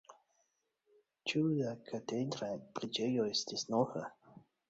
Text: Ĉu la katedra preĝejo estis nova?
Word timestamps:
Ĉu 1.31 1.41
la 1.57 1.75
katedra 1.91 2.49
preĝejo 2.79 3.27
estis 3.35 3.67
nova? 3.75 4.05